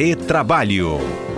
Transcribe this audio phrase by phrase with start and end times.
[0.00, 1.29] Retrabalho.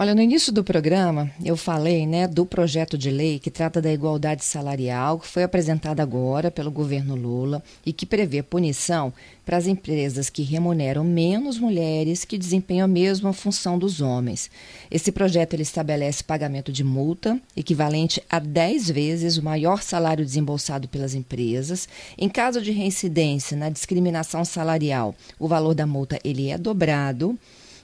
[0.00, 3.92] Olha, no início do programa eu falei né, do projeto de lei que trata da
[3.92, 9.12] igualdade salarial, que foi apresentado agora pelo governo Lula e que prevê punição
[9.44, 14.48] para as empresas que remuneram menos mulheres que desempenham a mesma função dos homens.
[14.88, 20.86] Esse projeto ele estabelece pagamento de multa equivalente a 10 vezes o maior salário desembolsado
[20.86, 21.88] pelas empresas.
[22.16, 27.36] Em caso de reincidência na discriminação salarial, o valor da multa ele é dobrado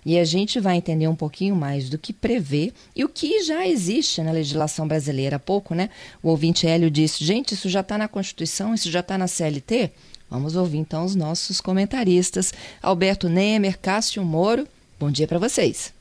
[0.04, 3.66] e a gente vai entender um pouquinho mais do que prevê e o que já
[3.66, 5.36] existe na legislação brasileira.
[5.36, 5.88] Há pouco, né?
[6.22, 9.92] O ouvinte Hélio disse: gente, isso já está na Constituição, isso já está na CLT?
[10.30, 12.52] Vamos ouvir então os nossos comentaristas.
[12.82, 14.66] Alberto Nemer, Cássio Moro,
[14.98, 15.92] bom dia para vocês.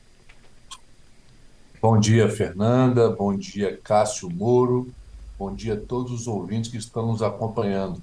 [1.80, 3.10] Bom dia, Fernanda.
[3.10, 4.90] Bom dia, Cássio Moro.
[5.38, 8.02] Bom dia a todos os ouvintes que estão nos acompanhando.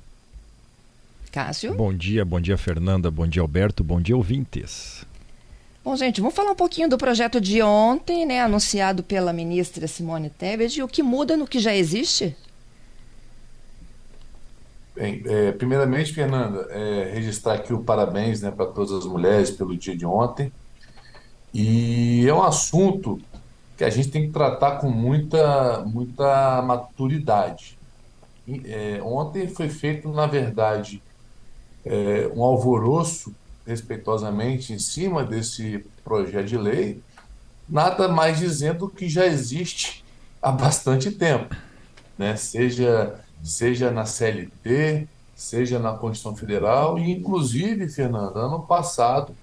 [1.32, 1.74] Cássio.
[1.74, 3.10] Bom dia, bom dia, Fernanda.
[3.10, 3.84] Bom dia, Alberto.
[3.84, 5.06] Bom dia, ouvintes.
[5.84, 10.30] Bom, gente, vamos falar um pouquinho do projeto de ontem, né, anunciado pela ministra Simone
[10.30, 12.36] Tebet, e o que muda no que já existe?
[14.96, 19.76] Bem, é, primeiramente, Fernanda, é, registrar aqui o parabéns né, para todas as mulheres pelo
[19.76, 20.52] dia de ontem.
[21.52, 23.20] E é um assunto
[23.76, 27.76] que a gente tem que tratar com muita, muita maturidade.
[28.66, 31.02] É, ontem foi feito, na verdade,
[31.84, 33.34] é, um alvoroço
[33.66, 37.02] respeitosamente em cima desse projeto de lei,
[37.68, 40.04] nada mais dizendo que já existe
[40.42, 41.56] há bastante tempo,
[42.18, 42.36] né?
[42.36, 49.36] seja, seja na CLT, seja na Constituição Federal, e inclusive, Fernando, ano passado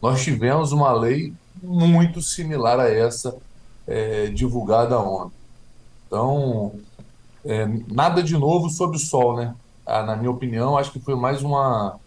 [0.00, 3.34] nós tivemos uma lei muito similar a essa
[3.86, 5.36] é, divulgada ontem.
[6.06, 6.72] Então,
[7.44, 9.54] é, nada de novo sob o sol, né?
[9.86, 11.98] Ah, na minha opinião, acho que foi mais uma,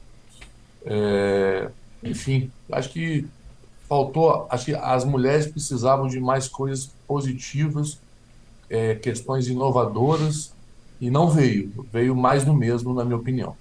[0.88, 1.70] é,
[2.04, 3.26] enfim, acho que
[3.88, 8.00] faltou, acho que as mulheres precisavam de mais coisas positivas,
[8.70, 10.54] é, questões inovadoras,
[11.00, 11.72] e não veio.
[11.92, 13.56] Veio mais do mesmo, na minha opinião.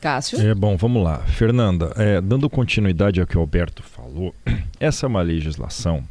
[0.00, 0.40] Cássio?
[0.40, 1.18] É bom, vamos lá.
[1.18, 4.34] Fernanda, é, dando continuidade ao que o Alberto falou,
[4.78, 6.02] essa é uma legislação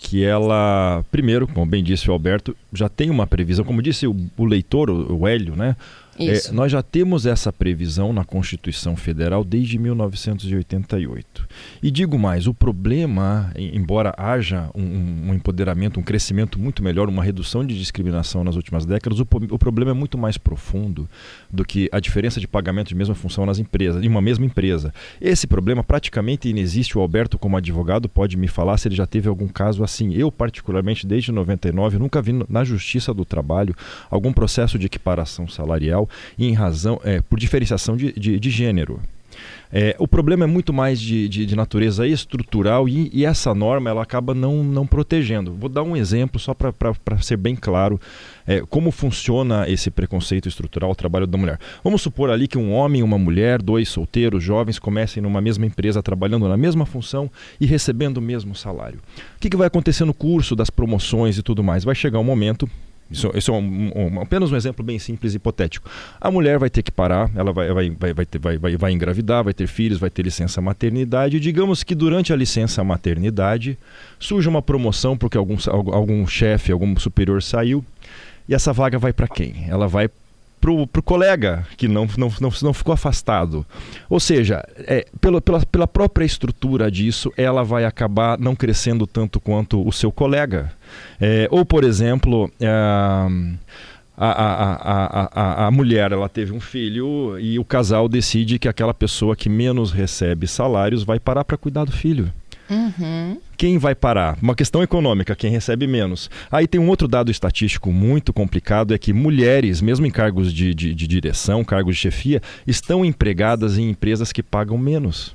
[0.00, 4.16] que ela, primeiro, como bem disse o Alberto, já tem uma previsão, como disse o,
[4.36, 5.76] o leitor, o, o Hélio, né?
[6.18, 11.48] É, nós já temos essa previsão na Constituição Federal desde 1988.
[11.82, 17.24] E digo mais, o problema, embora haja um, um, empoderamento, um crescimento muito melhor, uma
[17.24, 21.08] redução de discriminação nas últimas décadas, o, o, problema é muito mais profundo
[21.50, 24.92] do que a diferença de pagamento de mesma função nas empresas, em uma mesma empresa.
[25.20, 26.98] Esse problema praticamente inexiste.
[26.98, 30.12] O Alberto, como advogado, pode me falar se ele já teve algum caso assim.
[30.12, 33.74] Eu, particularmente, desde 99, nunca vi na Justiça do Trabalho
[34.10, 36.08] algum processo de equiparação salarial
[36.38, 39.00] em razão é, por diferenciação de, de, de gênero.
[39.72, 43.88] É, o problema é muito mais de, de, de natureza estrutural e, e, essa norma
[43.88, 45.54] ela acaba não, não protegendo.
[45.54, 47.98] Vou dar um exemplo só para ser bem claro
[48.46, 51.58] é, como funciona esse preconceito estrutural ao trabalho da mulher.
[51.82, 55.64] Vamos supor ali que um homem e uma mulher, dois solteiros, jovens, comecem numa mesma
[55.64, 58.98] empresa, trabalhando na mesma função e recebendo o mesmo salário.
[59.36, 61.84] O que, que vai acontecer no curso das promoções e tudo mais?
[61.84, 62.68] Vai chegar um momento
[63.12, 65.88] isso, isso é um, um, apenas um exemplo bem simples e hipotético.
[66.20, 68.92] A mulher vai ter que parar, ela vai, vai, vai, vai, ter, vai, vai, vai
[68.92, 71.36] engravidar, vai ter filhos, vai ter licença maternidade.
[71.36, 73.78] E digamos que durante a licença maternidade
[74.18, 77.84] surge uma promoção porque algum, algum chefe, algum superior saiu.
[78.48, 79.66] E essa vaga vai para quem?
[79.68, 80.08] Ela vai
[80.62, 83.66] pro, pro colega que não, não, não, não ficou afastado.
[84.08, 89.40] Ou seja, é, pela, pela, pela própria estrutura disso, ela vai acabar não crescendo tanto
[89.40, 90.72] quanto o seu colega.
[91.20, 93.28] É, ou, por exemplo, é, a,
[94.16, 98.94] a, a, a, a mulher ela teve um filho e o casal decide que aquela
[98.94, 102.32] pessoa que menos recebe salários vai parar para cuidar do filho.
[102.70, 103.38] Uhum.
[103.62, 104.36] Quem vai parar?
[104.42, 106.28] Uma questão econômica, quem recebe menos.
[106.50, 110.74] Aí tem um outro dado estatístico muito complicado: é que mulheres, mesmo em cargos de,
[110.74, 115.32] de, de direção, cargos de chefia, estão empregadas em empresas que pagam menos.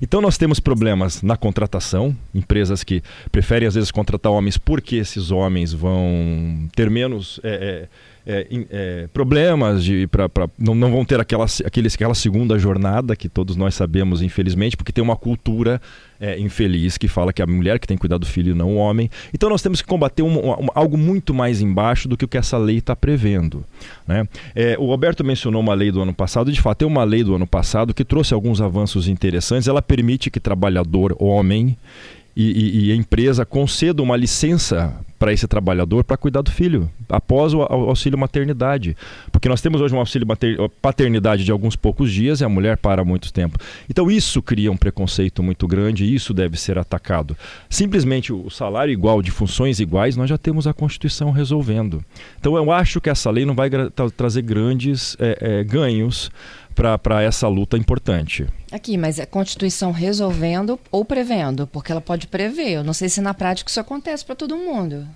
[0.00, 5.30] Então nós temos problemas na contratação, empresas que preferem às vezes contratar homens porque esses
[5.30, 7.88] homens vão ter menos é, é,
[8.26, 13.14] é, é problemas de pra, pra, não, não vão ter aquela, aqueles, aquela segunda jornada
[13.14, 15.80] que todos nós sabemos, infelizmente, porque tem uma cultura
[16.20, 18.76] é, infeliz que fala que a mulher que tem que cuidar do filho não o
[18.76, 19.10] homem.
[19.32, 22.38] Então nós temos que combater um, um, algo muito mais embaixo do que o que
[22.38, 23.64] essa lei está prevendo.
[24.06, 24.26] Né?
[24.54, 27.34] É, o Alberto mencionou uma lei do ano passado, de fato, tem uma lei do
[27.34, 29.68] ano passado que trouxe alguns avanços interessantes.
[29.68, 31.76] Ela permite que trabalhador homem
[32.36, 37.54] e, e, e empresa conceda uma licença para esse trabalhador para cuidar do filho, após
[37.54, 38.94] o auxílio maternidade.
[39.32, 40.28] Porque nós temos hoje um auxílio
[40.82, 43.56] paternidade de alguns poucos dias e a mulher para muito tempo.
[43.88, 47.34] Então isso cria um preconceito muito grande e isso deve ser atacado.
[47.70, 52.04] Simplesmente o salário igual de funções iguais, nós já temos a Constituição resolvendo.
[52.38, 56.30] Então eu acho que essa lei não vai tra trazer grandes é, é, ganhos
[56.74, 58.46] para essa luta importante.
[58.70, 61.66] Aqui, mas a Constituição resolvendo ou prevendo?
[61.66, 62.70] Porque ela pode prever.
[62.70, 65.06] Eu não sei se na prática isso acontece para todo mundo.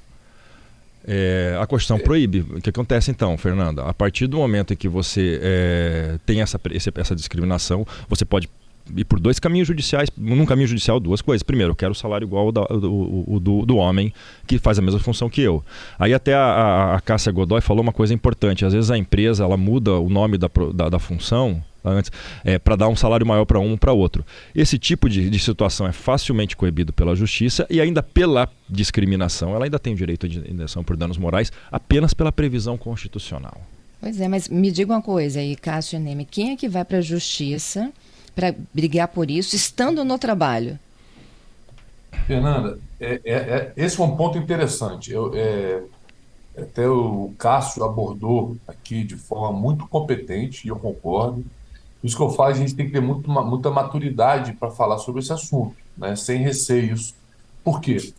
[1.06, 2.40] É, a Constituição proíbe.
[2.40, 3.82] O que acontece então, Fernanda?
[3.84, 6.60] A partir do momento em que você é, tem essa,
[6.96, 8.48] essa discriminação, você pode
[8.96, 11.42] ir por dois caminhos judiciais, num caminho judicial, duas coisas.
[11.42, 14.12] Primeiro, eu quero o salário igual ao, da, do, do, do, homem
[14.46, 15.64] que faz a mesma função que eu.
[15.98, 18.64] Aí até a, a, a Cássia Godoy falou uma coisa importante.
[18.64, 22.10] Às vezes a empresa ela muda o nome da, da, da função antes,
[22.44, 24.24] é, para dar um salário maior para um para outro.
[24.54, 29.54] Esse tipo de, de, situação é facilmente coibido pela justiça e ainda pela discriminação.
[29.54, 33.60] Ela ainda tem o direito de indenização por danos morais apenas pela previsão constitucional.
[34.00, 36.98] Pois é, mas me diga uma coisa aí, Cássio Neme, quem é que vai para
[36.98, 37.92] a justiça
[38.38, 40.78] para brigar por isso, estando no trabalho?
[42.24, 45.10] Fernanda, é, é, é, esse é um ponto interessante.
[45.10, 45.82] Eu, é,
[46.56, 51.44] até o Cássio abordou aqui de forma muito competente, e eu concordo.
[52.02, 55.20] Isso que eu falo, a gente tem que ter muito, muita maturidade para falar sobre
[55.20, 56.14] esse assunto, né?
[56.14, 57.16] sem receios.
[57.64, 58.12] Por quê?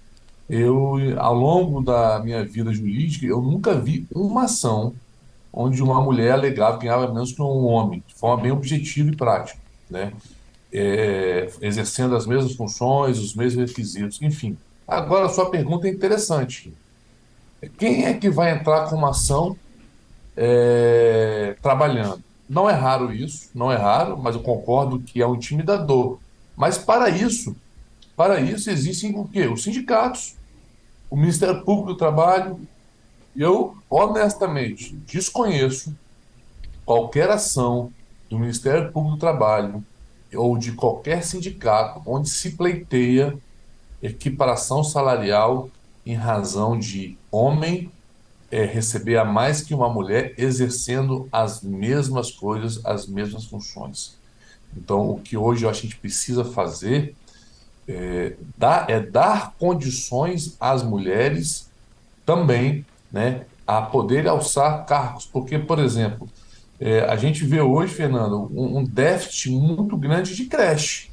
[0.50, 4.94] Eu, ao longo da minha vida jurídica, eu nunca vi uma ação
[5.54, 9.16] onde uma mulher alegava que ganhava menos que um homem, de forma bem objetiva e
[9.16, 10.14] prática né?
[10.72, 14.58] É, exercendo as mesmas funções, os mesmos requisitos, enfim.
[14.88, 16.74] Agora, a sua pergunta é interessante.
[17.78, 19.56] Quem é que vai entrar com uma ação
[20.38, 22.24] é, trabalhando?
[22.48, 26.18] Não é raro isso, não é raro, mas eu concordo que é um intimidador.
[26.56, 27.56] Mas para isso,
[28.16, 29.48] para isso existem o quê?
[29.48, 30.36] Os sindicatos,
[31.10, 32.60] o Ministério Público do Trabalho.
[33.36, 35.96] Eu, honestamente, desconheço
[36.86, 37.94] qualquer ação
[38.30, 39.84] do Ministério Público do Trabalho
[40.34, 43.38] ou de qualquer sindicato onde se pleiteia
[44.02, 45.70] equiparação salarial
[46.06, 47.92] em razão de homem
[48.52, 54.18] é, receber a mais que uma mulher exercendo as mesmas coisas, as mesmas funções.
[54.76, 57.16] Então, o que hoje a gente precisa fazer
[57.88, 61.70] é dar, é dar condições às mulheres
[62.26, 65.26] também né, a poder alçar cargos.
[65.26, 66.30] Porque, por exemplo,
[66.80, 71.10] é, a gente vê hoje, Fernando, um, um, déficit muito grande de creche.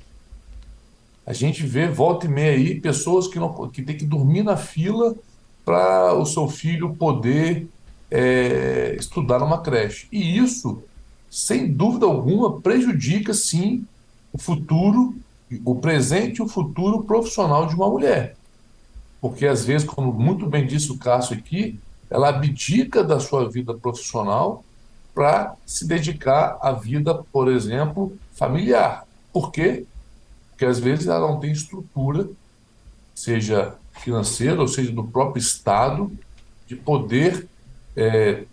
[1.27, 4.57] A gente vê, volta e meia aí, pessoas que, não, que têm que dormir na
[4.57, 5.17] fila
[5.65, 7.67] para o seu filho poder
[8.09, 10.07] é, estudar numa creche.
[10.13, 10.85] E isso,
[11.29, 13.85] sem dúvida alguma, prejudica, sim,
[14.33, 15.17] o futuro,
[15.65, 18.37] o presente e o futuro profissional de uma mulher.
[19.21, 21.77] Porque, às vezes, como muito bem disse o Cássio aqui,
[22.09, 24.65] ela abdica da sua vida profissional
[25.17, 29.07] para se dedicar à vida, por exemplo, familiar.
[29.33, 29.87] Por quê?
[30.51, 32.29] Porque às vezes ela não tem estrutura,
[33.15, 36.13] seja financeira ou seja do próprio Estado,
[36.67, 37.49] de poder,
[37.97, 38.45] é,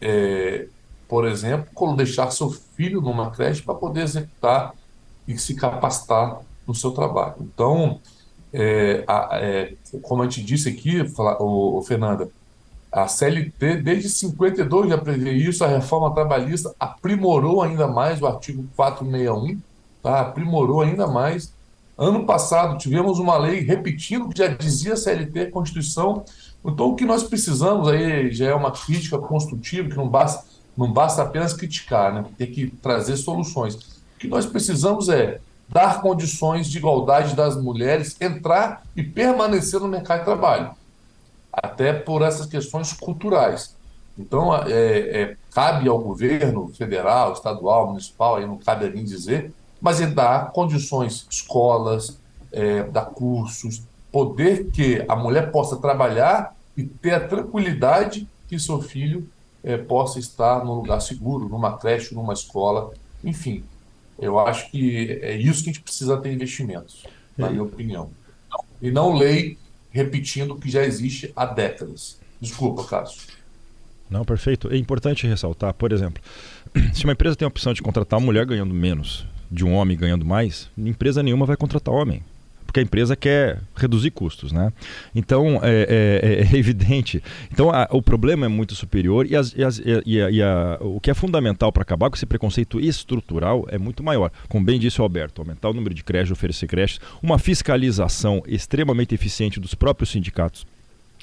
[0.00, 0.66] é,
[1.06, 4.72] por exemplo, deixar seu filho numa creche para poder executar
[5.28, 7.34] e se capacitar no seu trabalho.
[7.42, 8.00] Então,
[8.54, 12.26] é, a, é, como a gente disse aqui, fala, o, o Fernanda,
[12.96, 18.64] a CLT, desde 52 já prevê isso, a reforma trabalhista aprimorou ainda mais o artigo
[18.74, 19.60] 461,
[20.02, 20.20] tá?
[20.20, 21.52] aprimorou ainda mais.
[21.98, 26.24] Ano passado tivemos uma lei repetindo o que já dizia a CLT, a Constituição.
[26.64, 30.90] Então, o que nós precisamos aí já é uma crítica construtiva, que não basta, não
[30.90, 32.24] basta apenas criticar, né?
[32.38, 33.74] tem que trazer soluções.
[33.74, 39.86] O que nós precisamos é dar condições de igualdade das mulheres entrar e permanecer no
[39.86, 40.70] mercado de trabalho
[41.62, 43.74] até por essas questões culturais.
[44.18, 49.52] Então, é, é, cabe ao governo federal, estadual, municipal, aí não cabe a mim dizer,
[49.80, 52.18] mas é dar condições, escolas,
[52.52, 58.80] é, dar cursos, poder que a mulher possa trabalhar e ter a tranquilidade que seu
[58.80, 59.28] filho
[59.62, 63.64] é, possa estar num lugar seguro, numa creche, numa escola, enfim.
[64.18, 67.04] Eu acho que é isso que a gente precisa ter investimentos,
[67.36, 68.08] na minha opinião.
[68.80, 69.58] E não lei
[69.96, 72.18] repetindo o que já existe há décadas.
[72.40, 73.22] Desculpa, Cássio.
[74.10, 74.68] Não, perfeito.
[74.72, 76.22] É importante ressaltar, por exemplo,
[76.92, 79.96] se uma empresa tem a opção de contratar uma mulher ganhando menos de um homem
[79.96, 82.22] ganhando mais, empresa nenhuma vai contratar homem
[82.76, 84.70] porque a empresa quer reduzir custos, né?
[85.14, 87.22] Então é, é, é evidente.
[87.50, 90.78] Então a, o problema é muito superior e, as, e, as, e, a, e a,
[90.80, 94.30] o que é fundamental para acabar com esse preconceito estrutural é muito maior.
[94.48, 99.14] Como bem disse o Alberto, aumentar o número de creches, oferecer creches, uma fiscalização extremamente
[99.14, 100.66] eficiente dos próprios sindicatos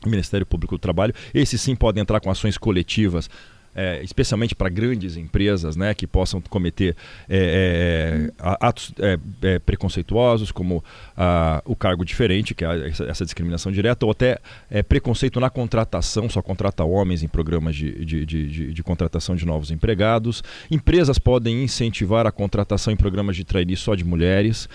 [0.10, 1.14] Ministério Público do Trabalho.
[1.34, 3.30] Esses sim podem entrar com ações coletivas
[3.76, 6.96] é, especialmente para grandes empresas né, que possam cometer
[7.30, 10.84] é, é, atos é, é, preconceituosos, como
[11.16, 14.40] a, o cargo diferente, que é essa, essa discriminação direta, ou até
[14.70, 19.36] é, preconceito na contratação, só contrata homens em programas de, de, de, de, de contratação
[19.36, 20.44] de novos empregados.
[20.70, 24.70] Empresas podem incentivar a contratação em programas de trainee só de mulheres.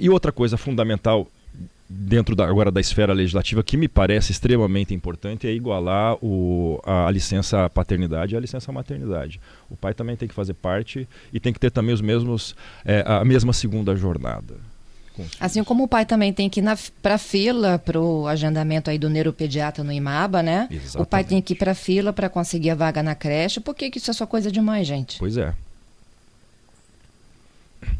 [0.00, 1.28] e outra coisa fundamental
[1.88, 7.10] dentro da, agora da esfera legislativa que me parece extremamente importante é igualar o, a,
[7.10, 9.40] licença paternidade e a licença maternidade.
[9.70, 12.54] O pai também tem que fazer parte e tem que ter também os mesmos
[12.84, 14.54] é, a mesma segunda jornada.
[15.40, 16.64] Assim como o pai também tem que ir
[17.02, 20.68] para a fila para o agendamento aí do neuropediatra no IMABA, né?
[20.70, 20.98] Exatamente.
[20.98, 23.58] O pai tem que ir para a fila para conseguir a vaga na creche.
[23.58, 25.18] Por que, que isso é só coisa de mãe, gente?
[25.18, 25.54] Pois é.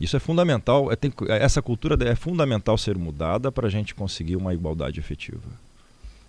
[0.00, 4.36] Isso é fundamental, é, tem, essa cultura é fundamental ser mudada para a gente conseguir
[4.36, 5.67] uma igualdade efetiva.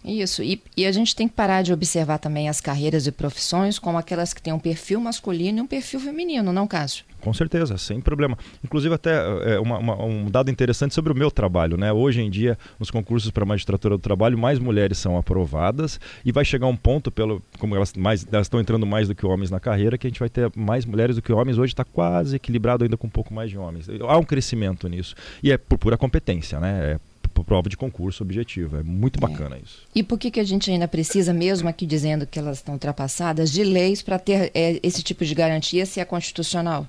[0.04, 3.78] Isso, e, e, a gente tem que parar de observar também as carreiras e profissões
[3.78, 7.04] como aquelas que têm um perfil masculino e um perfil feminino, não, Cássio?
[7.20, 8.38] Com certeza, sem problema.
[8.64, 9.12] Inclusive, até
[9.44, 11.76] é, uma, uma, um dado interessante sobre o meu trabalho.
[11.76, 11.92] Né?
[11.92, 16.46] Hoje em dia, nos concursos para magistratura do trabalho, mais mulheres são aprovadas e vai
[16.46, 19.60] chegar um ponto, pelo, como elas, mais, elas estão entrando mais do que homens na
[19.60, 21.58] carreira, que a gente vai ter mais mulheres do que homens.
[21.58, 23.88] Hoje está quase equilibrado ainda com um pouco mais de homens.
[24.08, 25.14] Há um crescimento nisso.
[25.44, 26.94] E é por pura competência, né?
[26.94, 27.09] É
[27.50, 28.82] prova de concurso objetiva.
[28.82, 29.28] É muito é.
[29.28, 29.60] bacana é.
[29.60, 29.82] isso.
[29.96, 33.52] E por que, que a gente ainda precisa, mesmo aqui dizendo que elas estão ultrapassadas,
[33.52, 36.88] de leis para ter é, esse tipo de garantia se é constitucional?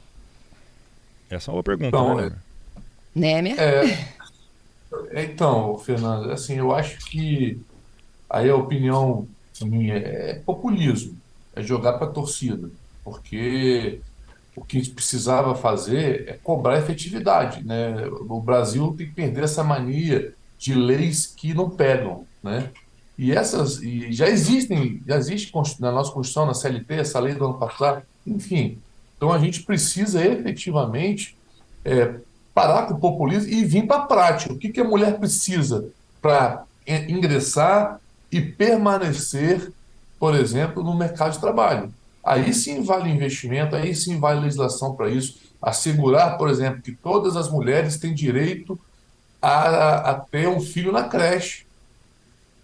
[1.30, 2.32] Essa é uma pergunta, então, né?
[3.58, 3.86] É,
[5.12, 7.58] é, então, Fernando, assim, eu acho que
[8.28, 9.26] aí a opinião
[9.62, 11.16] minha é populismo,
[11.54, 12.70] é jogar para a torcida,
[13.04, 14.00] porque
[14.56, 18.06] o que a gente precisava fazer é cobrar efetividade, né?
[18.28, 22.70] O Brasil tem que perder essa mania de leis que não pegam, né?
[23.18, 27.46] E essas e já existem, já existe na nossa Constituição, na CLT, essa lei do
[27.46, 28.78] ano passado, enfim.
[29.16, 31.36] Então a gente precisa efetivamente
[31.84, 32.14] é,
[32.54, 34.52] parar com o populismo e vir para a prática.
[34.52, 35.88] O que, que a mulher precisa
[36.20, 37.98] para ingressar
[38.30, 39.72] e permanecer,
[40.18, 41.92] por exemplo, no mercado de trabalho?
[42.22, 45.38] Aí sim vale investimento, aí sim vale legislação para isso.
[45.60, 48.78] Assegurar, por exemplo, que todas as mulheres têm direito
[49.40, 51.64] a, a ter um filho na creche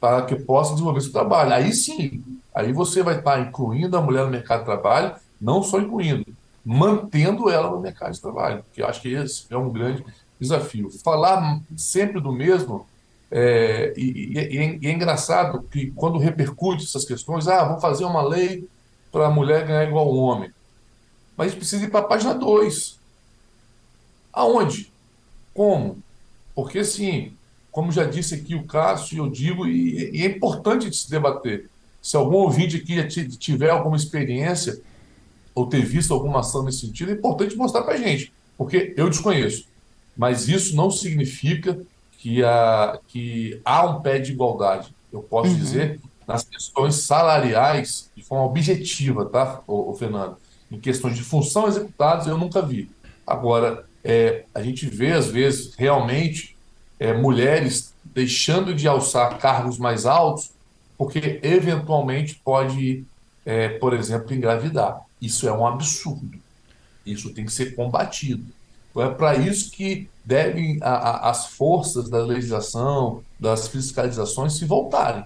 [0.00, 1.52] para que possa desenvolver seu trabalho.
[1.52, 2.22] Aí sim,
[2.54, 6.26] aí você vai estar incluindo a mulher no mercado de trabalho, não só incluindo,
[6.64, 10.04] mantendo ela no mercado de trabalho, que eu acho que esse é um grande
[10.38, 10.90] desafio.
[11.02, 12.86] Falar sempre do mesmo,
[13.30, 18.04] é, e, e, é, e, é, engraçado que quando repercute essas questões, ah, vou fazer
[18.04, 18.68] uma lei
[19.10, 20.52] para a mulher ganhar igual ao homem.
[21.36, 22.98] Mas precisa ir para a página 2.
[24.32, 24.92] Aonde?
[25.52, 25.98] Como?
[26.56, 27.34] Porque, sim,
[27.70, 31.68] como já disse aqui o Cássio, eu digo, e, e é importante de se debater.
[32.00, 34.80] Se algum ouvinte aqui tiver alguma experiência
[35.54, 39.10] ou ter visto alguma ação nesse sentido, é importante mostrar para a gente, porque eu
[39.10, 39.66] desconheço.
[40.16, 41.78] Mas isso não significa
[42.18, 44.94] que, a, que há um pé de igualdade.
[45.12, 45.58] Eu posso uhum.
[45.58, 50.36] dizer nas questões salariais de forma objetiva, tá, o, Fernando?
[50.70, 52.90] Em questões de função executadas, eu nunca vi.
[53.26, 56.56] Agora, é, a gente vê, às vezes, realmente
[56.98, 60.50] é, mulheres deixando de alçar cargos mais altos
[60.96, 63.04] porque, eventualmente, pode,
[63.44, 65.02] é, por exemplo, engravidar.
[65.20, 66.38] Isso é um absurdo.
[67.04, 68.46] Isso tem que ser combatido.
[68.90, 74.64] Então, é para isso que devem a, a, as forças da legislação, das fiscalizações se
[74.64, 75.24] voltarem.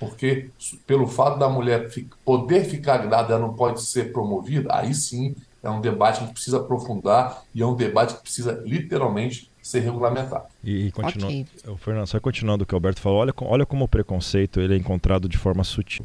[0.00, 0.50] Porque,
[0.86, 1.88] pelo fato da mulher
[2.24, 6.26] poder ficar grávida, ela não pode ser promovida, aí sim é um debate que a
[6.26, 10.44] gente precisa aprofundar e é um debate que precisa literalmente ser regulamentado.
[10.62, 11.46] E, e continua, okay.
[11.78, 14.76] Fernando, só continuando o que o Alberto falou, olha, olha como o preconceito ele é
[14.76, 16.04] encontrado de forma sutil.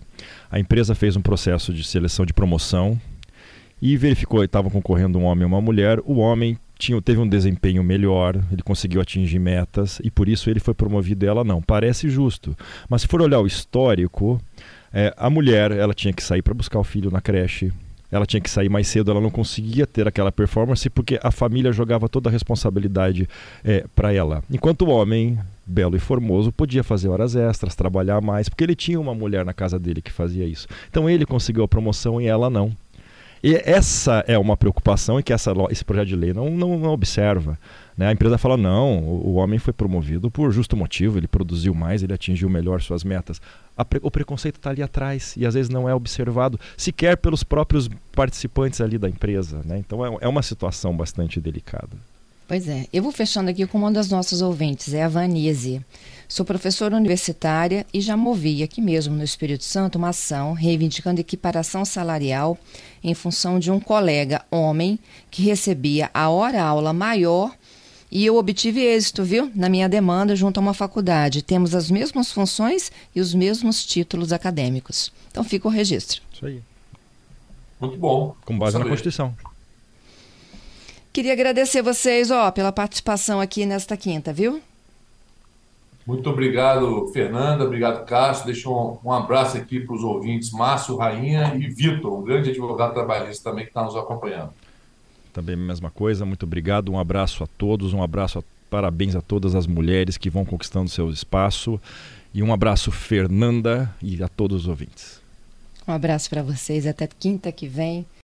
[0.50, 3.00] A empresa fez um processo de seleção de promoção
[3.82, 6.00] e verificou que estava concorrendo um homem e uma mulher.
[6.06, 10.62] O homem tinha, teve um desempenho melhor, ele conseguiu atingir metas e por isso ele
[10.62, 11.62] foi promovido e ela não.
[11.62, 12.56] Parece justo,
[12.88, 14.42] mas se for olhar o histórico,
[14.94, 17.74] é, a mulher ela tinha que sair para buscar o filho na creche,
[18.12, 21.72] ela tinha que sair mais cedo, ela não conseguia ter aquela performance porque a família
[21.72, 23.28] jogava toda a responsabilidade
[23.64, 24.44] é, para ela.
[24.52, 29.00] Enquanto o homem, belo e formoso, podia fazer horas extras, trabalhar mais, porque ele tinha
[29.00, 30.68] uma mulher na casa dele que fazia isso.
[30.90, 32.76] Então ele conseguiu a promoção e ela não.
[33.42, 36.90] E essa é uma preocupação e que essa, esse projeto de lei não, não, não
[36.90, 37.58] observa.
[38.00, 38.08] Né?
[38.08, 42.14] A empresa fala: não, o, homem foi promovido por justo motivo, ele produziu mais, ele
[42.14, 43.42] atingiu melhor suas metas.
[43.90, 47.90] Pre, o preconceito está ali atrás e às vezes não é observado sequer pelos próprios
[48.14, 49.60] participantes ali da empresa.
[49.66, 49.80] Né?
[49.80, 51.90] Então é, é uma situação bastante delicada.
[52.48, 52.88] Pois é.
[52.94, 55.86] Eu vou fechando aqui com uma das nossas ouvintes, é a Vanise.
[56.28, 61.84] Sou professora universitária e já movi aqui mesmo no Espírito Santo uma ação reivindicando equiparação
[61.84, 62.58] salarial
[63.04, 64.98] em função de um colega homem
[65.30, 67.59] que recebia a hora-aula maior
[68.12, 69.52] e eu obtive êxito, viu?
[69.54, 71.44] Na minha demanda junto a uma faculdade.
[71.44, 75.12] Temos as mesmas funções e os mesmos títulos acadêmicos.
[75.30, 76.22] Então fica o registro.
[76.34, 76.62] Isso aí.
[77.80, 78.36] Muito bom.
[78.46, 79.34] Com base na Constituição.
[81.14, 84.62] Queria agradecer vocês, ó, pela participação aqui nesta quinta, viu?
[86.06, 87.64] Muito obrigado, Fernanda.
[87.64, 88.46] Obrigado, Cássio.
[88.46, 92.94] Deixa um, um abraço aqui para os ouvintes Márcio, Rainha e Vitor, um grande advogado
[92.94, 94.52] trabalhista também que está nos acompanhando.
[95.40, 96.26] Também a mesma coisa.
[96.26, 96.92] Muito obrigado.
[96.92, 97.94] Um abraço a todos.
[97.94, 101.80] Um abraço, a, parabéns a todas as mulheres que vão conquistando seu espaço.
[102.34, 105.22] E um abraço, Fernanda, e a todos os ouvintes.
[105.88, 106.86] Um abraço para vocês.
[106.86, 108.06] Até quinta que vem.